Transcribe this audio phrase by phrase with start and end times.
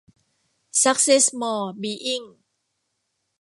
[0.81, 2.35] ซัคเซสมอร์ บีอิ้งค์